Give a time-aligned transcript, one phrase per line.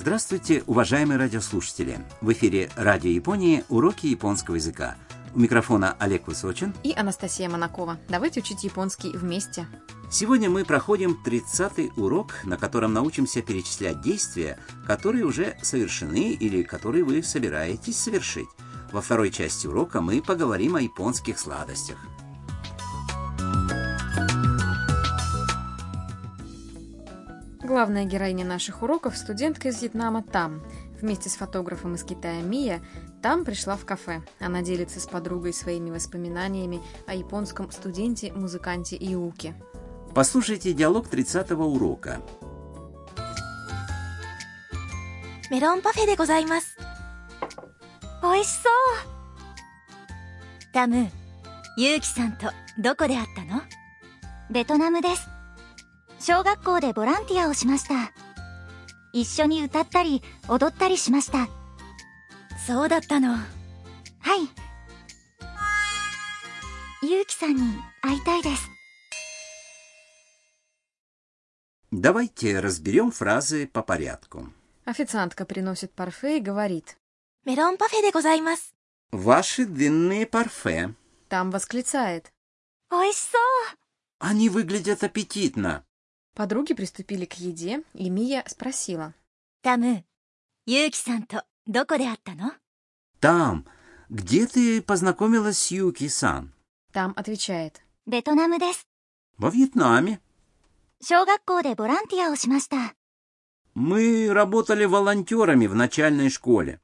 [0.00, 1.98] Здравствуйте, уважаемые радиослушатели!
[2.22, 4.96] В эфире Радио Японии уроки японского языка.
[5.34, 6.72] У микрофона Олег Высочин.
[6.82, 7.98] И Анастасия Монакова.
[8.08, 9.66] Давайте учить японский вместе.
[10.10, 17.04] Сегодня мы проходим 30-й урок, на котором научимся перечислять действия, которые уже совершены или которые
[17.04, 18.48] вы собираетесь совершить.
[18.92, 21.98] Во второй части урока мы поговорим о японских сладостях.
[27.69, 30.61] Главная героиня наших уроков – студентка из Вьетнама Там.
[31.01, 32.81] Вместе с фотографом из Китая Мия
[33.21, 34.21] Там пришла в кафе.
[34.39, 39.55] Она делится с подругой своими воспоминаниями о японском студенте-музыканте Иуке.
[40.13, 42.21] Послушайте диалог 30-го урока.
[45.51, 46.75] メロンパフェでございます。
[48.21, 48.73] 美味しそう。
[50.73, 51.07] タム、
[51.77, 52.47] ユウキさんと
[52.79, 53.61] どこで会ったの
[54.49, 55.27] ベトナムです。
[56.19, 58.11] 小学校でボランティアをしました。
[59.13, 61.47] 一緒に歌ったり踊ったりしました。
[62.65, 63.29] そうだったの。
[63.29, 63.39] は
[64.35, 64.65] い。
[67.07, 67.61] ユウキさんに
[68.01, 68.69] 会いたいです。
[71.91, 74.51] Давайте разберем фразы по порядку.
[74.85, 76.97] Официантка приносит парфе и говорит.
[77.45, 78.73] メロンパフェでございます。
[79.11, 80.93] Ваши длинные парфе.
[81.29, 82.31] Там восклицает.
[82.91, 83.77] 美味しそう。
[84.19, 85.83] Они выглядят аппетитно.
[86.40, 89.12] Подруги приступили к еде, и Мия спросила.
[89.60, 90.04] Там э,
[90.64, 92.56] Юки-сан то доко де аттано?»
[93.18, 93.66] «Там.
[94.08, 96.54] Где ты познакомилась с Юки-сан?»
[96.92, 97.82] Там отвечает.
[98.06, 98.86] «Бетонаму дес».
[99.36, 100.18] «Во Вьетнаме».
[101.06, 102.94] «Шоу-гакко де борантия о шимашта».
[103.74, 106.80] «Мы работали волонтерами в начальной школе».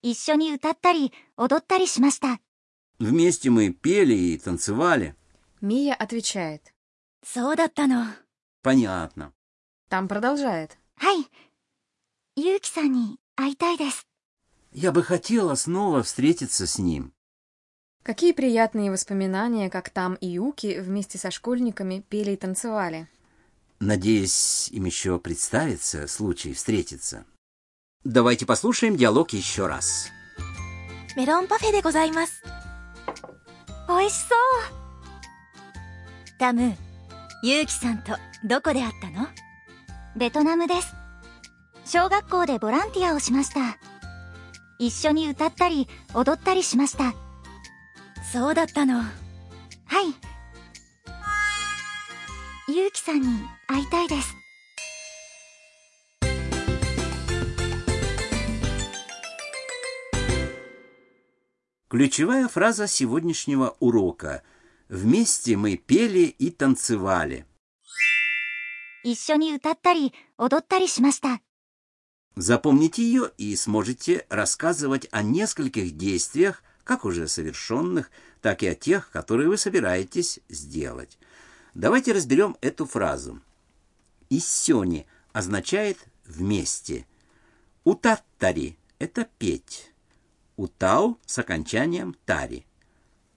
[0.00, 2.38] «Ишшо ни утаттари, одоттари шимашта».
[2.98, 5.14] «Вместе мы пели и танцевали».
[5.60, 6.72] Мия отвечает.
[7.22, 8.16] «Соу даттано».
[8.66, 9.32] Понятно.
[9.88, 10.76] Там продолжает.
[11.00, 11.24] Ай,
[12.34, 13.16] Юки-сан
[14.72, 17.12] Я бы хотела снова встретиться с ним.
[18.02, 23.08] Какие приятные воспоминания, как там и Юки вместе со школьниками пели и танцевали.
[23.78, 27.24] Надеюсь, им еще представится случай встретиться.
[28.02, 30.08] Давайте послушаем диалог еще раз.
[31.14, 32.30] Мерон пафе де гозаймас.
[33.86, 34.34] Оишсо!
[36.40, 36.76] Таму,
[37.45, 39.27] ゆうきさんとどこで会ったの
[40.15, 40.95] ベトナムです。
[41.85, 43.77] 小学校でボランティアをしました。
[44.79, 47.13] 一緒に歌ったり踊ったりしました。
[48.31, 48.95] そうだったの。
[48.95, 49.11] はい。
[52.73, 53.27] ゆうきさんに
[53.67, 54.35] 会いたいです。
[61.89, 64.43] Ключевая фраза сегодняшнего урока.
[64.88, 67.44] Вместе мы пели и танцевали.
[72.36, 79.10] Запомните ее и сможете рассказывать о нескольких действиях, как уже совершенных, так и о тех,
[79.10, 81.18] которые вы собираетесь сделать.
[81.74, 83.40] Давайте разберем эту фразу.
[84.30, 87.06] «Иссёни» означает «вместе».
[87.82, 89.92] «Утаттари»— это «петь».
[90.56, 92.66] «Утау» с окончанием «тари».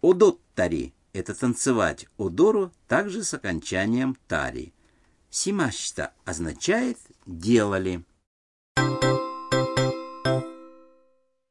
[0.00, 2.06] «Одоттари» это «танцевать».
[2.18, 4.74] «Одору» также с окончанием «тари».
[5.30, 8.04] «Симашта» означает «делали».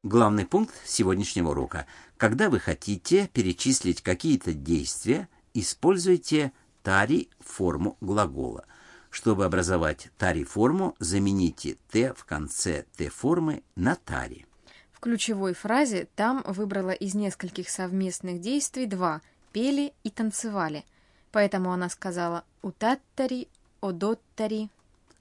[0.04, 1.88] Главный пункт сегодняшнего урока.
[2.18, 6.52] Когда вы хотите перечислить какие-то действия, используйте
[6.84, 8.66] тари форму глагола.
[9.10, 14.46] Чтобы образовать тари форму, замените т в конце т формы на тари.
[14.92, 19.22] В ключевой фразе там выбрала из нескольких совместных действий два–
[19.53, 20.85] пели и танцевали.
[21.33, 23.49] Поэтому она сказала «утаттари»,
[23.81, 24.71] «одоттари».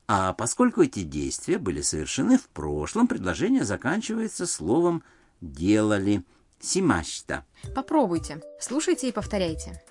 [0.07, 5.03] А поскольку эти действия были совершены в прошлом, предложение заканчивается словом
[5.41, 6.23] «делали»
[6.59, 7.43] симашта.
[7.75, 9.81] Попробуйте, слушайте и повторяйте.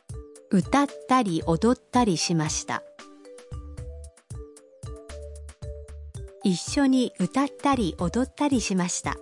[0.51, 2.83] 歌ったり踊ったりしました
[6.45, 9.17] 一緒に歌ったり踊ったりしました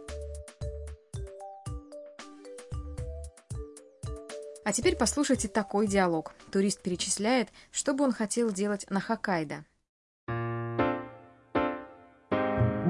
[4.68, 6.32] А теперь послушайте такой диалог.
[6.50, 9.64] Турист перечисляет, что бы он хотел делать на Хоккайдо.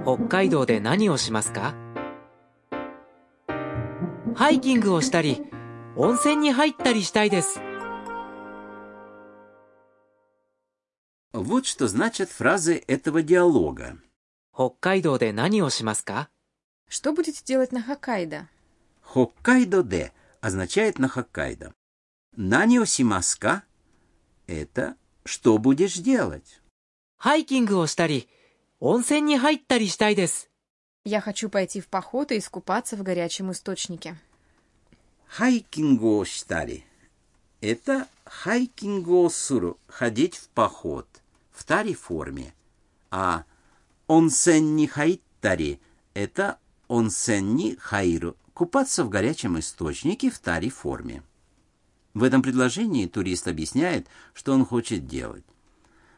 [0.05, 1.75] 北海道で何をしますか
[4.35, 5.43] ハイキングをしたり
[5.97, 7.59] 温泉に入ったりしたいです
[11.33, 13.97] Вот что значат фразы этого диалога.
[14.55, 16.29] 北海道で何をしますか
[16.89, 18.47] Что будете делать на Хоккайдо?
[19.01, 21.73] Хоккайдо де означает на Хоккайдо.
[22.37, 26.61] Нанио симаска – это что будешь делать?
[27.17, 28.29] ハイキングをしたり
[28.81, 30.51] 温泉に入ったりしたいです。
[31.05, 34.17] Я хочу пойти в поход и искупаться в горячем источнике.
[35.27, 36.85] ハイキングをしたり.
[37.61, 41.07] Это хайкингуをする, ходить в поход,
[41.51, 42.53] в тари форме.
[43.11, 43.45] А
[44.07, 46.59] онсен ни хайттари – это
[46.89, 51.23] онсен ни хайру, купаться в горячем источнике в тари форме.
[52.15, 55.45] В этом предложении турист объясняет, что он хочет делать.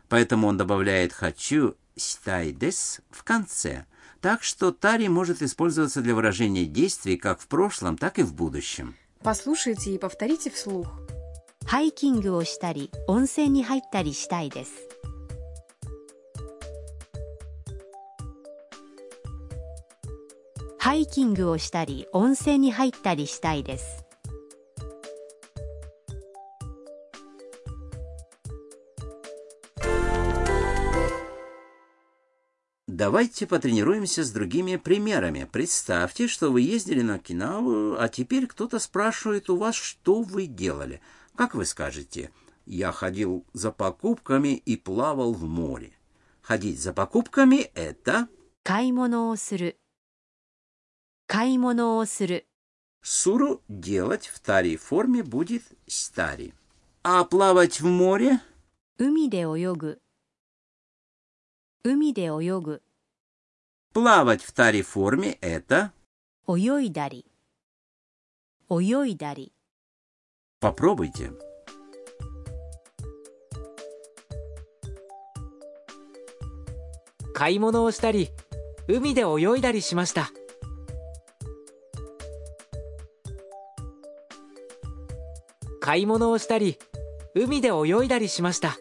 [0.09, 3.87] Поэтому он добавляет «хочу» «стайдес» в конце.
[4.21, 8.95] Так что тари может использоваться для выражения действий как в прошлом, так и в будущем.
[9.23, 10.89] Послушайте и повторите вслух.
[11.67, 14.73] ハイキングをしたり温泉に入ったりしたいです
[20.81, 24.07] ハイキングをしたり温泉に入ったりしたいです
[32.97, 35.47] Давайте потренируемся с другими примерами.
[35.53, 41.03] Представьте, что вы ездили на Окинаву, а теперь кто-то спрашивает у вас, что вы делали.
[41.35, 42.31] Как вы скажете?
[42.65, 45.93] Я ходил за покупками и плавал в море.
[46.41, 48.29] Ходить за покупками – это
[48.65, 49.79] 買い物をする
[51.31, 52.47] 買い物をする
[53.03, 56.53] суру делать в тари форме будет стари.
[57.03, 58.41] А плавать в море
[58.99, 60.01] 海で泳ぐ
[61.85, 62.83] 海で泳ぐ
[63.93, 65.93] плавать в тари форме это
[66.49, 67.25] 泳いだり
[68.71, 69.53] 泳いだり
[70.61, 71.31] попробуйте.
[77.35, 78.31] 買い物をしたり、
[78.89, 80.31] 海で泳いだりしました。
[85.81, 86.79] 買い物をしたり、
[87.35, 88.77] 海で泳いだりしました。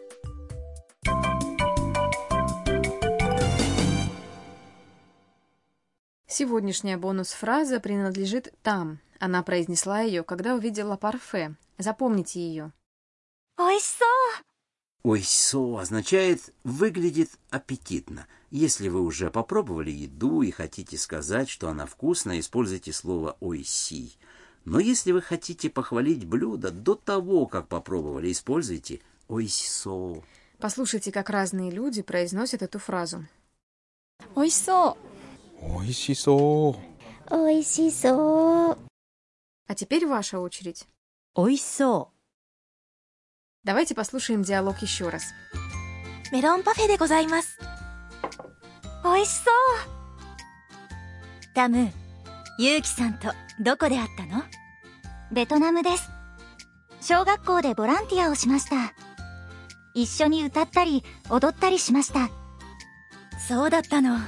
[6.26, 8.98] Сегодняшняя бонус-фраза принадлежит там.
[9.18, 11.54] Она произнесла ее, когда увидела парфе.
[11.78, 12.72] Запомните ее.
[13.58, 18.26] 美味しそう Ойсо означает «выглядит аппетитно».
[18.50, 24.18] Если вы уже попробовали еду и хотите сказать, что она вкусная, используйте слово «ойси».
[24.65, 30.23] Но если вы хотите похвалить блюдо до того, как попробовали, используйте ойсо.
[30.59, 33.25] Послушайте, как разные люди произносят эту фразу.
[34.35, 34.95] Ойсо.
[35.61, 36.75] Ойсисо.
[37.29, 38.77] Ойсисо.
[39.67, 40.85] А теперь ваша очередь.
[41.33, 42.09] Ойсо.
[43.63, 45.23] Давайте послушаем диалог еще раз.
[46.31, 47.45] Мерон пафе де гозаймас.
[49.03, 49.51] Ойсо.
[51.53, 51.91] ダム
[52.60, 53.28] ユウキさんと
[53.60, 54.42] どこで会ったの
[55.32, 56.10] ベトナムです
[57.00, 58.94] 小学校でボランティアをしました
[59.94, 62.30] 一緒に歌ったり踊ったりしました
[63.48, 64.26] そうだったのはい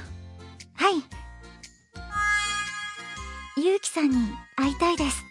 [3.61, 4.15] ユウキさんに
[4.55, 5.23] 会いたいです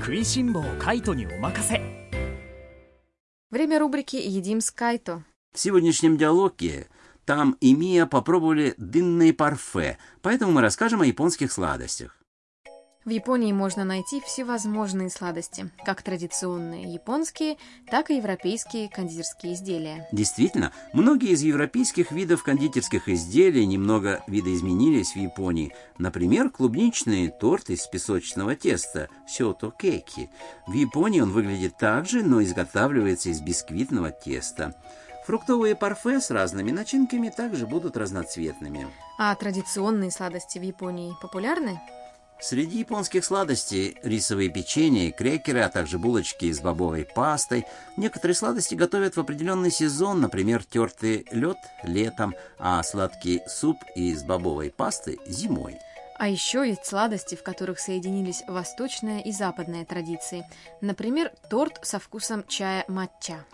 [0.00, 1.98] 食いしん坊カイトにお任せ
[3.50, 5.22] Время рубрики «Едим с Кайто».
[5.54, 6.86] В сегодняшнем диалоге
[7.25, 12.17] там и Мия попробовали дынные парфе, поэтому мы расскажем о японских сладостях.
[13.05, 17.57] В Японии можно найти всевозможные сладости, как традиционные японские,
[17.91, 20.07] так и европейские кондитерские изделия.
[20.13, 25.73] Действительно, многие из европейских видов кондитерских изделий немного видоизменились в Японии.
[25.97, 30.29] Например, клубничный торт из песочного теста– сёто кейки.
[30.65, 34.75] В Японии он выглядит так же, но изготавливается из бисквитного теста.
[35.25, 38.87] Фруктовые парфе с разными начинками также будут разноцветными.
[39.17, 41.79] А традиционные сладости в Японии популярны?
[42.41, 47.65] Среди японских сладостей рисовые печенья, крекеры, а также булочки с бобовой пастой.
[47.95, 54.71] Некоторые сладости готовят в определенный сезон, например, тертый лед летом, а сладкий суп из бобовой
[54.71, 55.79] пасты зимой.
[56.19, 60.45] А еще есть сладости, в которых соединились восточная и западная традиции.
[60.81, 63.45] Например, торт со вкусом чая матча.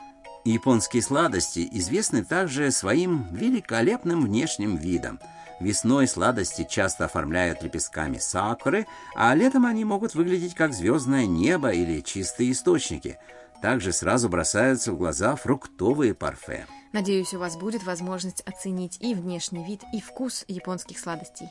[0.50, 5.20] Японские сладости известны также своим великолепным внешним видом.
[5.60, 12.02] Весной сладости часто оформляют лепестками сакуры, а летом они могут выглядеть как звездное небо или
[12.02, 13.20] чистые источники.
[13.62, 16.66] Также сразу бросаются в глаза фруктовые парфе.
[16.94, 21.50] Надеюсь, у вас будет возможность оценить и внешний вид, и вкус японских сладостей.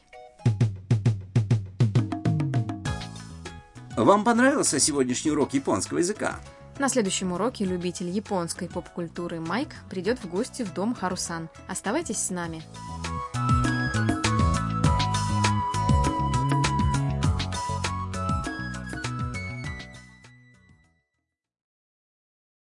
[3.96, 6.40] Вам понравился сегодняшний урок японского языка?
[6.78, 11.48] На следующем уроке любитель японской поп-культуры Майк придет в гости в дом Харусан.
[11.66, 12.62] Оставайтесь с нами.